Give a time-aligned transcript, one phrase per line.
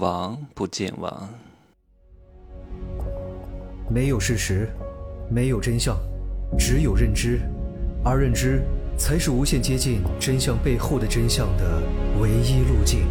[0.00, 1.28] 王不见王。
[3.90, 4.66] 没有事实，
[5.30, 5.94] 没有真相，
[6.58, 7.38] 只有认知，
[8.02, 8.62] 而认知
[8.96, 11.82] 才是无限接近真相背后的真相的
[12.18, 13.06] 唯一路径。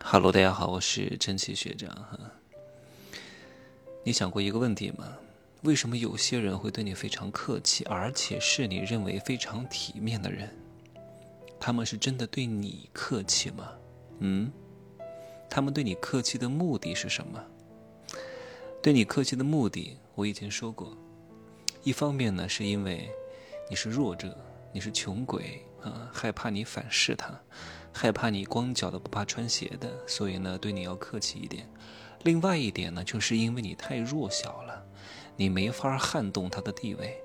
[0.00, 2.18] 哈喽，大家好，我是真奇学长哈。
[4.02, 5.06] 你想过一个问题吗？
[5.62, 10.48] 为什么有些人会对你非常客气，而且是你认为非常体面的人？
[11.60, 13.68] 他们是真的对你客气吗？
[14.20, 14.50] 嗯，
[15.48, 17.42] 他们对你客气的目的是什么？
[18.82, 20.96] 对你客气的目的，我以前说过，
[21.82, 23.10] 一方面呢，是因为
[23.68, 24.36] 你是弱者，
[24.72, 27.38] 你是穷鬼啊，害怕你反噬他，
[27.92, 31.68] 害怕你光脚的不怕穿鞋的，所以呢，对你要客气一点。
[32.22, 34.84] 另外一点呢，就是因为你太弱小了，
[35.38, 37.16] 你没法撼动他的地位。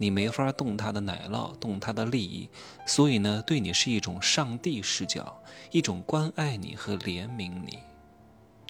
[0.00, 2.48] 你没法动他的奶酪，动他的利益，
[2.86, 7.80] 所以呢，对你是一种上帝视角，一种关爱你和怜悯你，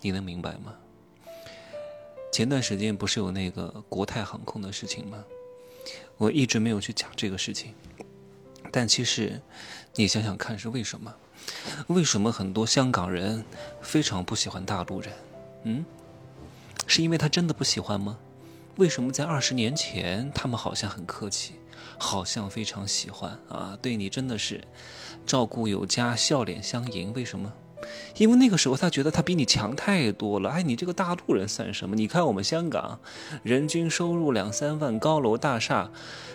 [0.00, 0.74] 你能明白吗？
[2.32, 5.22] 前段时间不是有那个国泰航空的事情吗？
[6.16, 7.74] 我一直没有去讲这个事情，
[8.72, 9.42] 但其实，
[9.96, 11.14] 你想想看是为什么？
[11.88, 13.44] 为什么很多香港人
[13.82, 15.12] 非常不喜欢大陆人？
[15.64, 15.84] 嗯，
[16.86, 18.18] 是因为他真的不喜欢吗？
[18.78, 21.54] 为什么在二十年前，他们好像很客气，
[21.98, 23.76] 好像非常喜欢啊？
[23.82, 24.62] 对你真的是
[25.26, 27.12] 照顾有加，笑脸相迎。
[27.12, 27.52] 为什么？
[28.18, 30.50] 因为那个时候他觉得他比你强太多了。
[30.50, 31.96] 哎，你这个大陆人算什么？
[31.96, 33.00] 你看我们香港，
[33.42, 35.90] 人均收入两三万，高楼大厦，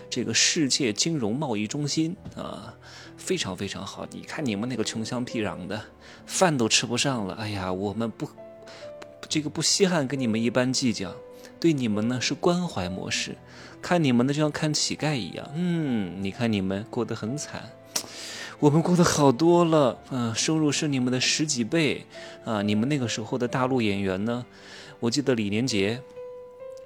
[0.09, 2.75] 这个世界金融贸易中心啊，
[3.15, 4.05] 非常非常好。
[4.11, 5.81] 你看你们那个穷乡僻壤的，
[6.25, 7.35] 饭都吃不上了。
[7.35, 8.29] 哎呀，我们不，
[9.29, 11.15] 这个不稀罕跟你们一般计较。
[11.59, 13.35] 对你们呢是关怀模式，
[13.81, 15.49] 看你们呢就像看乞丐一样。
[15.55, 17.69] 嗯，你看你们过得很惨，
[18.59, 19.97] 我们过得好多了。
[20.11, 22.05] 嗯，收入是你们的十几倍
[22.45, 22.61] 啊！
[22.61, 24.45] 你们那个时候的大陆演员呢？
[24.99, 26.01] 我记得李连杰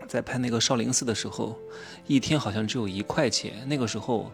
[0.08, 1.58] 在拍那个少林寺的时候，
[2.08, 3.68] 一天好像只有一块钱。
[3.68, 4.32] 那个时候，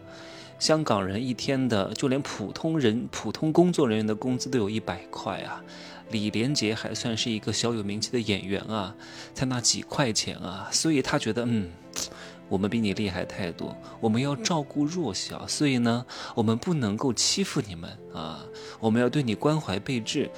[0.58, 5.62] 香港人一天的就连普通人、普通工作人员的工资都有一百块啊。
[6.10, 8.94] 李连杰还算是一个小有名气的演员啊，
[9.32, 11.70] 才那几块钱啊，所以他觉得，嗯，
[12.48, 16.04] 我们比你厉害太多，我们要照顾弱小，所以呢，
[16.34, 18.44] 我们不能够欺负你们啊，
[18.78, 20.30] 我们要对你关怀备至，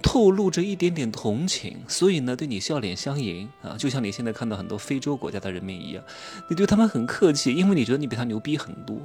[0.00, 6.02] 透露着一点点同情，所以呢，对你笑脸相迎啊，就像你现在看到很多非洲国家的人民一样，
[6.48, 8.96] 你对他们很客气，因为你觉得你比他牛逼很多。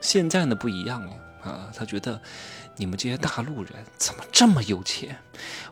[0.00, 2.20] 现在呢不一样了啊，他觉得。
[2.80, 5.18] 你们这些大陆人怎么这么有钱？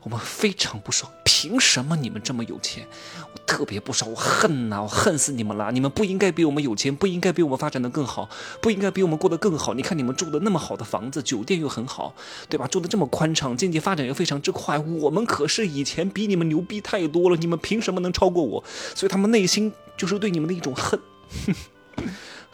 [0.03, 2.85] 我们非常不爽，凭什么你们这么有钱？
[3.33, 5.71] 我特别不爽，我恨呐，我恨死你们了！
[5.71, 8.29] 你们不应该比我们有钱，不应该比我们发展的更好，
[8.61, 9.73] 不应该比我们过得更好。
[9.73, 12.13] 你看你们住的那么好的房子，酒店又很好，
[12.49, 12.67] 对吧？
[12.67, 14.77] 住的这么宽敞，经济发展又非常之快。
[14.77, 18.65] 我们可是以前比你们牛逼太多了，你们凭什么能超过我？
[18.97, 20.99] 所以他们内心就是对你们的一种恨，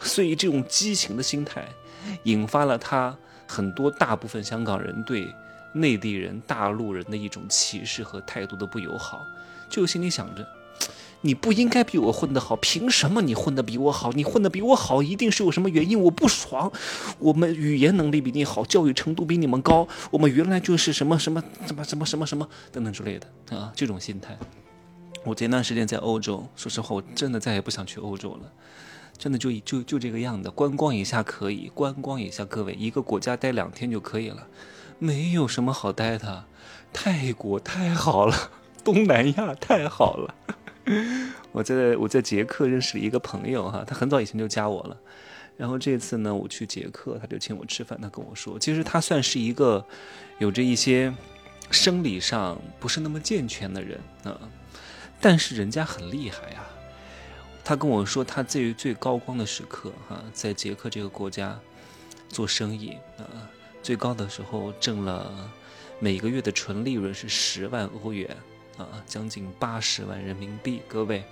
[0.03, 1.67] 所以这种激情的心态，
[2.23, 3.17] 引发了他。
[3.45, 5.31] 很多大部分香港人对
[5.73, 9.27] 内地人、大陆人的一种歧视和态度的不友好，
[9.69, 10.47] 就心里想着，
[11.21, 14.11] 你不应该比我混得好，凭什么你混得比我好？
[14.13, 16.71] 你混得比我好，一定是有什么原因，我不爽。
[17.19, 24.35] 我们语言能力比你好，教育程度比你们高，我们原来就是什么什么什么什么什么什么等等之类的啊，这种心态。
[25.23, 28.51] 我前段时间在欧洲，说实话，我真的再也不想去欧洲了。
[29.23, 34.45] 真的就就就这个样子，观光一下可以，观光一下，各位一个国家待两天就可以了，
[34.99, 36.43] 没有什么好待的。
[36.91, 38.51] 泰国太好了，
[38.83, 40.35] 东南亚太好了。
[41.53, 44.97] 我在我在捷克认识了一个朋友哈，他很早以前就加我了，
[45.55, 49.85] 然后这次呢我去捷克，他就请我吃饭，他跟我说，其实他算是一个
[50.37, 51.15] 有着一些
[51.71, 54.37] 生理上不是那么健全的人啊，
[55.21, 56.65] 但是人家很厉害呀。
[57.63, 61.57] 他跟我说，他最最高光的时刻，哈，在捷克这个国家
[62.27, 63.23] 做生意啊，
[63.81, 65.49] 最高的时候挣了
[65.99, 68.35] 每个月的纯利润是十万欧元
[68.77, 70.81] 啊，将近八十万人民币。
[70.89, 71.23] 各位，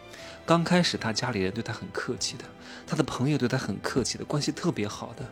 [0.46, 2.46] 刚开始他家里人对他很客气的，
[2.88, 5.26] 他的朋友对他很客气的，关系特别好的。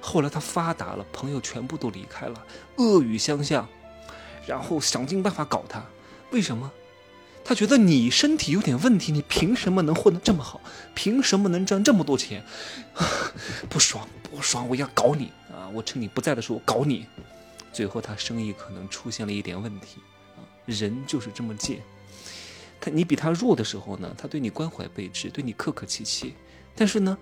[0.00, 2.46] 后来他发达了，朋友全部都离开了，
[2.76, 3.66] 恶语相向，
[4.46, 5.84] 然后想尽办法搞他。
[6.30, 6.70] 为什么？
[7.48, 10.60] 他觉得你身体有点问题，你凭什么能混得这么好？
[10.94, 12.44] 凭什么能赚这么多钱？
[13.70, 14.68] 不爽不爽！
[14.68, 15.64] 我要搞你啊！
[15.72, 17.06] 我趁你不在的时候搞你。
[17.72, 20.02] 最后他生意可能出现了一点问题
[20.36, 20.44] 啊！
[20.66, 21.80] 人就是这么贱。
[22.78, 26.34] 他你比他弱的时候呢，他对你关怀备至，对你客客气气。
[26.76, 27.16] 但是呢，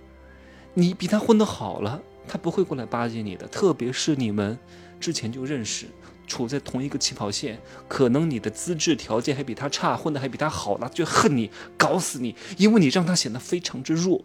[0.75, 3.47] 你比他混得好了，他不会过来巴结你的。
[3.47, 4.59] 特别是你们
[4.99, 5.87] 之前就认识，
[6.27, 14.25] 处在同一个起跑线，可能你的资质条件还比他差，混得还比他好呢，就恨你，搞死你，因为你让他显得非常之弱。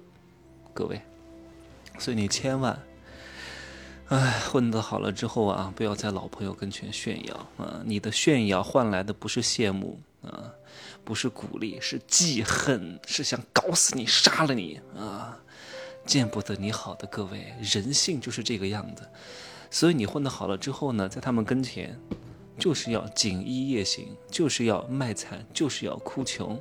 [0.74, 1.02] 各位，
[2.00, 2.82] 所以你千万，
[4.08, 7.82] 哎，混得好了之后啊，不要在老朋友跟前炫耀啊！
[7.86, 10.52] 你的炫耀换来的不是羡慕啊，
[11.04, 15.40] 不是鼓励，是记恨，是想搞死你，杀了你啊！
[16.06, 19.04] 见不得你好的各位，人性就是这个样子。
[19.70, 21.98] 所以你混得好了之后呢，在他们跟前，
[22.58, 26.60] 就是要锦衣夜行，就是要卖惨，就是要哭穷。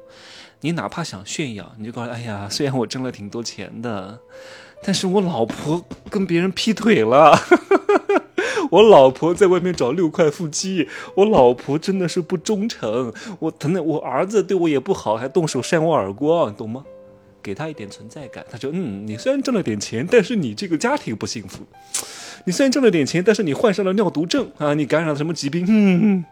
[0.61, 4.21] 你哪怕想炫耀，你就告诉哎呀， 虽然我挣了挺多钱的，
[4.85, 7.37] 但是我老婆跟别人劈腿了，
[8.71, 10.87] 我老婆在外面找六块腹肌，
[11.17, 16.85] 我老婆真的是不忠诚，我疼的我儿子对我也不好，还动手扇我耳光，懂吗？
[17.43, 21.65] 给他一点存在感，他说嗯，你虽然挣了点钱，但是你这个家庭不幸福。
[22.45, 24.73] 你虽然挣了点钱，但是你患上了尿毒症啊！
[24.73, 25.67] 你感染了什么疾病？
[25.69, 26.25] 嗯，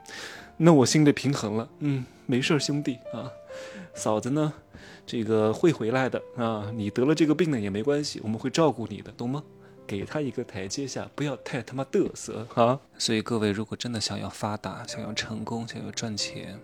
[0.57, 1.69] 那我心里平衡了。
[1.81, 3.31] 嗯，没事，兄弟啊，
[3.95, 4.53] 嫂子呢，
[5.07, 6.73] 这个会回来的啊。
[6.75, 9.43] 你得了这个病呢也没关系，我们会照顾你的，懂吗？
[9.87, 12.79] 给他一个台阶下，不要太他妈嘚瑟啊！
[12.99, 16.59] 所以各位，如果真的想要发达、想要成功、想要赚钱，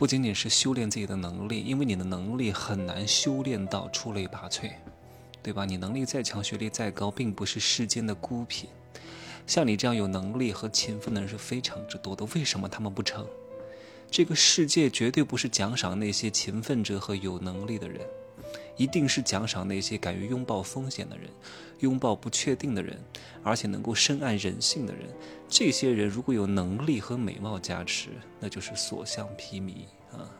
[0.00, 4.70] 不仅仅是修炼自己的能力，因为你的能力很难修炼到出类拔萃。
[5.42, 5.66] 对吧？
[5.66, 8.70] 你能力再强，学历再高，并不是世间的孤品。
[9.46, 12.24] 像你这样有能力和勤奋的人是非常之多的。
[12.34, 13.26] 为什么他们不成？
[14.10, 18.00] 这个世界绝对不是奖赏那些勤奋者和有能力的人，
[18.76, 21.28] 一定是奖赏那些敢于拥抱风险的人，
[21.80, 22.98] 拥抱不确定的人，
[23.42, 25.04] 而且能够深谙人性的人。
[25.48, 30.30] 这些人如果有能力和美貌加持，那就是所向披靡啊！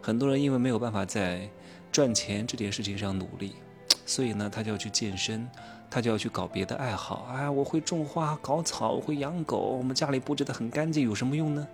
[0.00, 1.48] 很多人因为没有办法在
[1.90, 3.54] 赚钱这件事情上努力。
[4.06, 5.48] 所以呢，他就要去健身，
[5.90, 7.28] 他就要去搞别的爱好。
[7.32, 11.66] 哎，我会种花、搞草，我会养狗，我们家里布置得很干净，有什么用呢？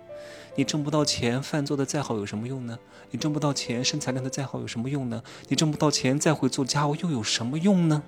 [0.55, 2.77] 你挣不到钱，饭做的再好有什么用呢？
[3.09, 5.21] 你挣不到钱，身材练得再好有什么用呢？
[5.47, 8.03] 你挣不到钱，再会做家务又有什么用呢？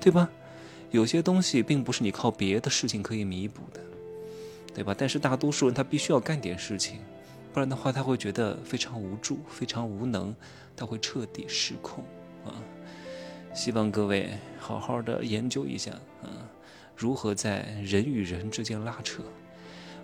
[0.00, 0.28] 对吧？
[0.90, 3.80] 有些东西并不是你靠别的事情可以弥补的，
[4.74, 4.94] 对吧？
[4.96, 7.00] 但是大多数人他必须要干点事情，
[7.52, 10.34] 不然的话他会觉得非常无助、非常无能，
[10.76, 12.04] 他会彻底失控
[12.44, 12.52] 啊。
[13.54, 16.30] 希望各位好好的研究一下，嗯，
[16.96, 19.22] 如何在人与人之间拉扯。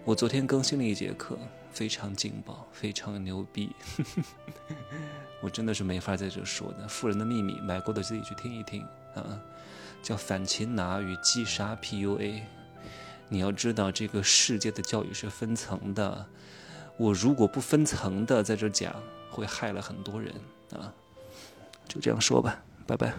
[0.04, 1.38] 我昨天更新了一节课，
[1.70, 3.70] 非常劲爆，非常牛逼，
[5.42, 6.86] 我真的是没法在这说的。
[6.88, 8.82] 富人的秘密，买过的自己去听一听
[9.14, 9.40] 啊，
[10.02, 12.42] 叫反擒拿与击杀 PUA。
[13.28, 16.26] 你要知道，这个世界的教育是分层的，
[16.96, 18.94] 我如果不分层的在这讲，
[19.30, 20.34] 会害了很多人
[20.72, 20.92] 啊。
[21.86, 23.12] 就这样说吧，拜拜。